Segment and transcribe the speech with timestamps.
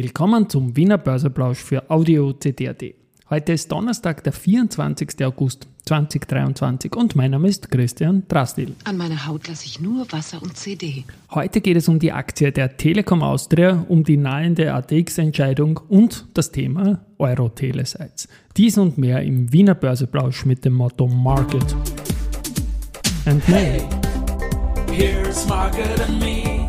[0.00, 2.84] Willkommen zum Wiener Börseplausch für Audio CD.at.
[3.30, 5.24] Heute ist Donnerstag, der 24.
[5.24, 8.76] August 2023 und mein Name ist Christian Drastil.
[8.84, 11.02] An meiner Haut lasse ich nur Wasser und CD.
[11.32, 16.52] Heute geht es um die Aktie der Telekom Austria, um die nahende ATX-Entscheidung und das
[16.52, 18.28] Thema Euro-Telesites.
[18.56, 21.74] Dies und mehr im Wiener Börseplausch mit dem Motto Market
[23.26, 23.56] and Me.
[23.56, 23.82] Hey,
[24.92, 26.68] here's Market and Me,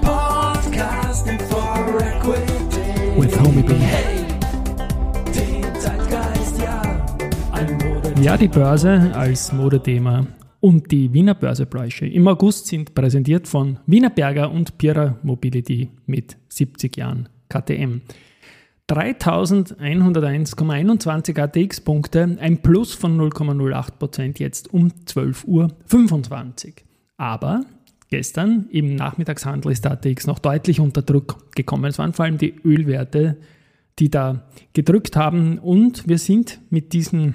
[0.00, 1.51] podcasting.
[1.92, 3.74] With Homie B.
[8.22, 10.26] Ja, die Börse als Modethema
[10.60, 16.38] und die Wiener Börsebräuche im August sind präsentiert von Wiener Berger und Pira Mobility mit
[16.48, 18.00] 70 Jahren KTM.
[18.88, 25.68] 3101,21 ATX-Punkte, ein Plus von 0,08% jetzt um 12.25 Uhr.
[27.18, 27.60] Aber
[28.12, 31.86] gestern im Nachmittagshandel ist der ATX noch deutlich unter Druck gekommen.
[31.86, 33.38] Es waren vor allem die Ölwerte,
[33.98, 37.34] die da gedrückt haben und wir sind mit diesen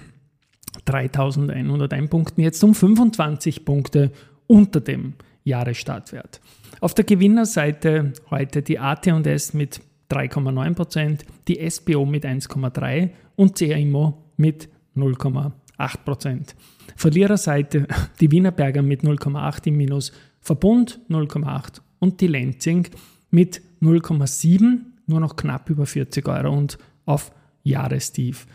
[0.86, 4.12] 3101 Punkten jetzt um 25 Punkte
[4.46, 6.42] unter dem Jahresstartwert.
[6.80, 14.70] Auf der Gewinnerseite heute die AT&S mit 3,9%, die SBO mit 1,3% und CAIMO mit
[14.96, 16.54] 0,8%.
[16.96, 17.88] Verliererseite
[18.20, 22.88] die Wienerberger mit 0,8 im Minus, Verbund 0,8 und die Lenzing
[23.32, 27.32] mit 0,7, nur noch knapp über 40 Euro und auf
[27.64, 28.48] Jahrestief.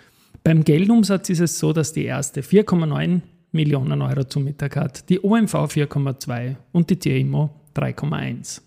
[0.45, 3.21] Beim Geldumsatz ist es so, dass die erste 4,9
[3.53, 8.63] Millionen Euro zum Mittag hat, die OMV 4,2 und die CIMO 3,1.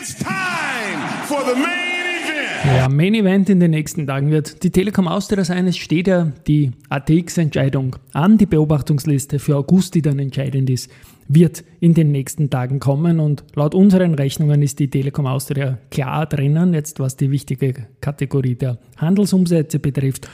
[0.00, 1.87] It's time for the main.
[2.64, 5.66] Ja, Main Event in den nächsten Tagen wird die Telekom Austria sein.
[5.66, 10.90] Es steht ja die ATX-Entscheidung an, die Beobachtungsliste für August, die dann entscheidend ist,
[11.28, 13.20] wird in den nächsten Tagen kommen.
[13.20, 18.56] Und laut unseren Rechnungen ist die Telekom Austria klar drinnen, jetzt was die wichtige Kategorie
[18.56, 20.28] der Handelsumsätze betrifft.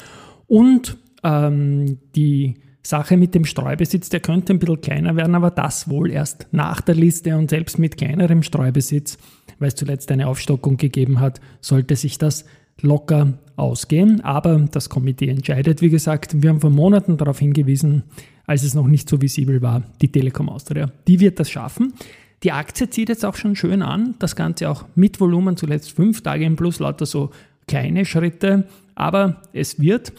[0.47, 5.89] Und ähm, die Sache mit dem Streubesitz, der könnte ein bisschen kleiner werden, aber das
[5.89, 9.19] wohl erst nach der Liste und selbst mit kleinerem Streubesitz,
[9.59, 12.45] weil es zuletzt eine Aufstockung gegeben hat, sollte sich das
[12.81, 14.21] locker ausgehen.
[14.23, 18.05] Aber das Komitee entscheidet, wie gesagt, wir haben vor Monaten darauf hingewiesen,
[18.47, 20.91] als es noch nicht so visibel war, die Telekom Austria.
[21.07, 21.95] Die wird das schaffen.
[22.43, 26.23] Die Aktie zieht jetzt auch schon schön an, das Ganze auch mit Volumen, zuletzt fünf
[26.23, 27.31] Tage im Plus, lauter so
[27.67, 30.13] kleine Schritte, aber es wird.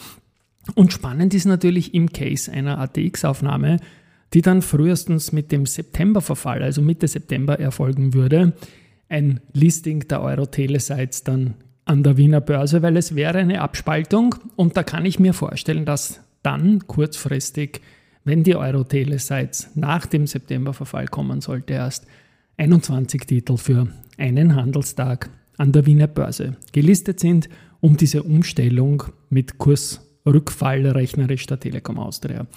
[0.73, 3.78] Und spannend ist natürlich im Case einer ATX-Aufnahme,
[4.34, 8.53] die dann frühestens mit dem Septemberverfall, also Mitte September, erfolgen würde,
[9.09, 11.55] ein Listing der Euro-Telesites dann
[11.85, 14.35] an der Wiener Börse, weil es wäre eine Abspaltung.
[14.55, 17.81] Und da kann ich mir vorstellen, dass dann kurzfristig,
[18.23, 22.07] wenn die Euro-Telesites nach dem Septemberverfall kommen sollte, erst
[22.57, 27.49] 21 Titel für einen Handelstag an der Wiener Börse gelistet sind,
[27.81, 32.47] um diese Umstellung mit Kursrückfall rechnerisch der Telekom Austria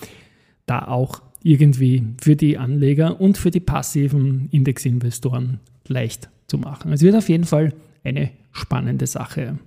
[0.69, 6.93] da auch irgendwie für die Anleger und für die passiven Indexinvestoren leicht zu machen.
[6.93, 7.73] Es wird auf jeden Fall
[8.05, 9.59] eine spannende Sache.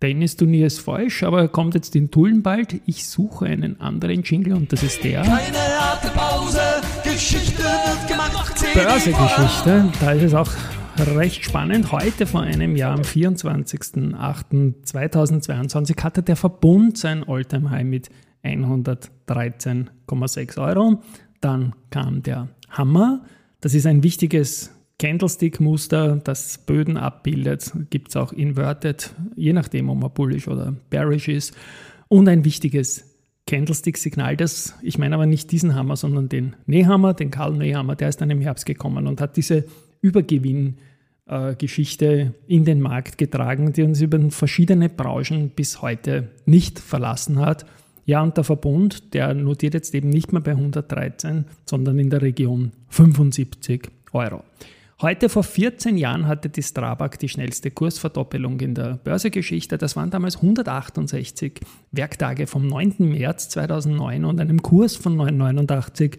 [0.00, 2.80] Tennisturnier ist falsch, aber er kommt jetzt in Tulln bald.
[2.86, 5.22] Ich suche einen anderen Jingle und das ist der.
[5.22, 6.58] Keine harte Pause,
[7.04, 8.54] Geschichte wird gemacht.
[8.72, 9.92] Börsegeschichte.
[10.00, 10.50] Da ist es auch
[10.98, 11.92] recht spannend.
[11.92, 18.08] Heute vor einem Jahr, am 24.08.2022, hatte der Verbund sein Alltime-High mit
[18.42, 21.02] 113,6 Euro.
[21.42, 23.20] Dann kam der Hammer.
[23.60, 27.72] Das ist ein wichtiges Candlestick-Muster, das Böden abbildet.
[27.88, 31.56] Gibt es auch inverted, je nachdem, ob man bullish oder bearish ist.
[32.08, 33.16] Und ein wichtiges
[33.46, 38.10] Candlestick-Signal, das, ich meine aber nicht diesen Hammer, sondern den Nehammer, den Karl Nehammer, der
[38.10, 39.64] ist dann im Herbst gekommen und hat diese
[40.02, 47.64] Übergewinn-Geschichte in den Markt getragen, die uns über verschiedene Branchen bis heute nicht verlassen hat.
[48.04, 52.20] Ja, und der Verbund, der notiert jetzt eben nicht mehr bei 113, sondern in der
[52.20, 54.44] Region 75 Euro.
[55.02, 59.78] Heute vor 14 Jahren hatte die Strabag die schnellste Kursverdoppelung in der Börsegeschichte.
[59.78, 61.58] Das waren damals 168
[61.90, 62.96] Werktage vom 9.
[62.98, 66.18] März 2009 und einem Kurs von 9,89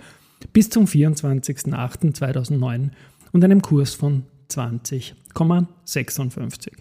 [0.51, 2.89] bis zum 24.08.2009
[3.31, 6.71] und einem Kurs von 20,56.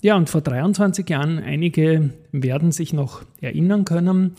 [0.00, 4.36] Ja, und vor 23 Jahren, einige werden sich noch erinnern können,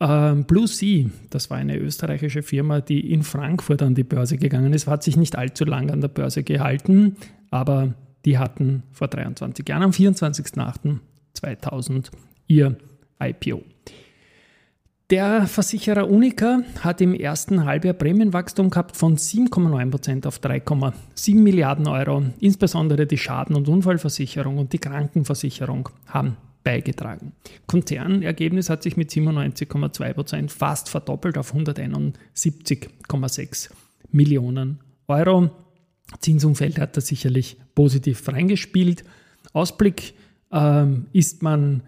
[0.00, 4.72] ähm, Blue Sea, das war eine österreichische Firma, die in Frankfurt an die Börse gegangen
[4.72, 7.16] ist, hat sich nicht allzu lange an der Börse gehalten,
[7.50, 7.94] aber
[8.24, 12.10] die hatten vor 23 Jahren am 24.08.2000
[12.46, 12.76] ihr
[13.22, 13.62] IPO.
[15.08, 22.24] Der Versicherer Unica hat im ersten Halbjahr Prämienwachstum gehabt von 7,9% auf 3,7 Milliarden Euro.
[22.40, 27.32] Insbesondere die Schaden- und Unfallversicherung und die Krankenversicherung haben beigetragen.
[27.68, 33.70] Konzernergebnis hat sich mit 97,2% fast verdoppelt auf 171,6
[34.10, 35.50] Millionen Euro.
[36.18, 39.04] Zinsumfeld hat da sicherlich positiv reingespielt.
[39.52, 40.14] Ausblick
[40.50, 41.84] ähm, ist man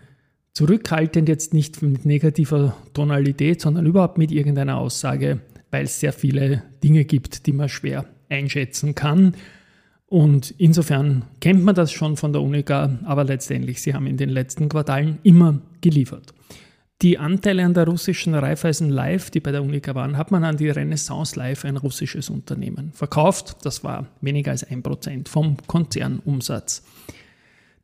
[0.52, 5.40] zurückhaltend jetzt nicht mit negativer Tonalität, sondern überhaupt mit irgendeiner Aussage,
[5.72, 9.34] weil es sehr viele Dinge gibt, die man schwer einschätzen kann.
[10.08, 14.30] Und insofern kennt man das schon von der Unica, aber letztendlich, sie haben in den
[14.30, 16.32] letzten Quartalen immer geliefert.
[17.02, 20.56] Die Anteile an der russischen Raiffeisen Live, die bei der Unica waren, hat man an
[20.56, 23.56] die Renaissance Live, ein russisches Unternehmen, verkauft.
[23.62, 26.82] Das war weniger als ein Prozent vom Konzernumsatz.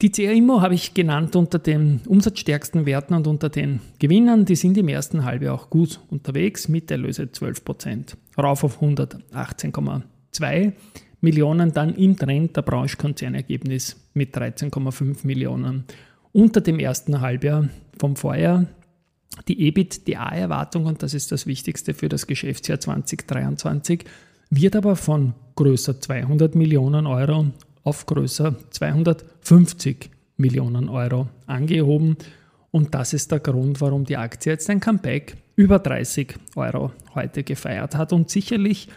[0.03, 4.47] Die CA Immo habe ich genannt unter den umsatzstärksten Werten und unter den Gewinnern.
[4.47, 10.73] Die sind im ersten Halbjahr auch gut unterwegs mit Erlöse 12%, rauf auf 118,2
[11.25, 15.85] Millionen, dann im Trend der Branchekonzernergebnis mit 13,5 Millionen.
[16.33, 17.69] Unter dem ersten Halbjahr
[17.99, 18.67] vom Vorjahr
[19.49, 24.05] die EBITDA-Erwartung, und das ist das Wichtigste für das Geschäftsjahr 2023,
[24.51, 27.47] wird aber von größer 200 Millionen Euro
[27.83, 32.17] auf größer 250 Millionen Euro angehoben.
[32.71, 37.45] Und das ist der Grund, warum die Aktie jetzt ein Comeback über 30 Euro heute
[37.45, 38.89] gefeiert hat und sicherlich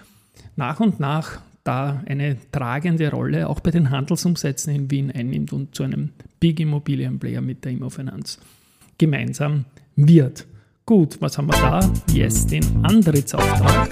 [0.55, 5.75] nach und nach da eine tragende Rolle auch bei den Handelsumsätzen in Wien einnimmt und
[5.75, 8.39] zu einem Big Immobilienplayer mit der Immofinanz
[8.97, 9.65] gemeinsam
[9.95, 10.47] wird.
[10.85, 11.81] Gut, was haben wir da?
[12.13, 13.89] Yes, den Antrittsauftrag.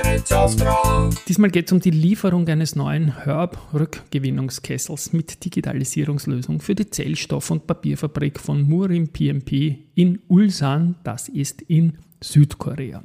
[1.28, 7.68] Diesmal geht es um die Lieferung eines neuen Herb-Rückgewinnungskessels mit Digitalisierungslösung für die Zellstoff- und
[7.68, 13.04] Papierfabrik von Murim PMP in Ulsan, das ist in Südkorea.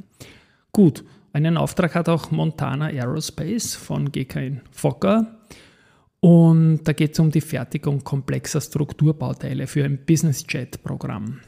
[0.70, 1.02] Gut,
[1.32, 5.38] einen Auftrag hat auch Montana Aerospace von GKN Fokker.
[6.21, 11.41] Und da geht es um die Fertigung komplexer Strukturbauteile für ein Business Jet-Programm.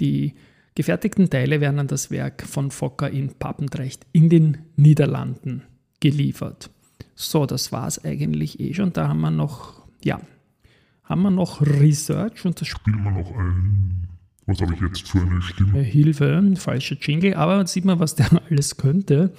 [0.00, 0.34] Die
[0.74, 5.64] gefertigten Teile werden an das Werk von Fokker in Pappendrecht in den Niederlanden
[6.00, 6.70] geliefert.
[7.14, 8.92] So, das war es eigentlich eh schon.
[8.92, 10.20] Da haben wir noch, ja,
[11.04, 14.08] haben wir noch Research und das spielen wir noch ein.
[14.48, 15.80] Was habe ich jetzt für eine Stimme?
[15.80, 19.34] Hilfe, falscher Jingle, aber sieht man, was der alles könnte.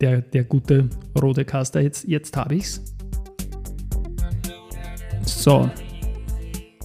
[0.00, 0.88] Der, der gute
[1.20, 2.94] Rodecaster, jetzt, jetzt habe ich es.
[5.24, 5.68] So,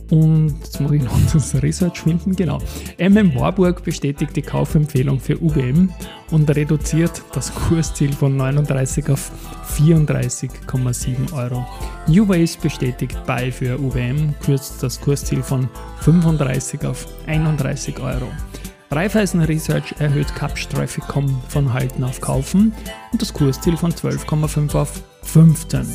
[0.09, 2.35] und jetzt muss ich noch das Research finden.
[2.35, 2.59] Genau.
[2.97, 5.89] MM Warburg bestätigt die Kaufempfehlung für UBM
[6.31, 9.31] und reduziert das Kursziel von 39 auf
[9.77, 11.65] 34,7 Euro.
[12.07, 15.69] Uways bestätigt Buy für UBM, kürzt das Kursziel von
[16.01, 18.27] 35 auf 31 Euro.
[18.89, 22.73] Raiffeisen Research erhöht Capsch Traffic.com von Halten auf Kaufen
[23.11, 25.85] und das Kursziel von 12,5 auf 15.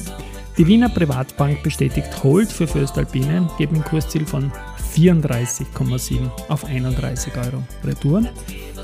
[0.58, 4.52] Die Wiener Privatbank bestätigt Hold für Föstalpine, geben Kursziel von
[4.94, 8.24] 34,7 auf 31 Euro Retour.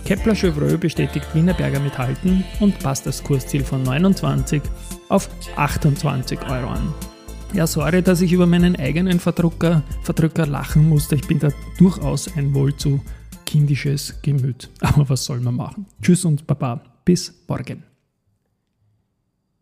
[0.08, 4.62] Kepler Chevreux bestätigt Wienerberger mit Halten und passt das Kursziel von 29
[5.10, 6.94] auf 28 Euro an.
[7.52, 11.14] Ja, sorry, dass ich über meinen eigenen Verdrucker, Verdrücker lachen musste.
[11.16, 13.02] Ich bin da durchaus ein wohl zu
[13.44, 14.70] kindisches Gemüt.
[14.80, 15.84] Aber was soll man machen?
[16.00, 16.80] Tschüss und Baba.
[17.04, 17.87] Bis morgen.